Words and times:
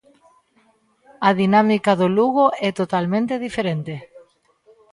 A 1.27 1.29
dinámica 1.41 1.91
do 2.01 2.07
Lugo 2.17 2.45
é 2.67 2.69
totalmente 2.81 3.41
diferente. 3.45 3.95